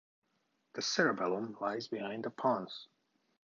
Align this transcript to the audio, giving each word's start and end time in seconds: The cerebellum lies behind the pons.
The 0.73 0.81
cerebellum 0.81 1.57
lies 1.59 1.87
behind 1.87 2.23
the 2.23 2.31
pons. 2.31 2.87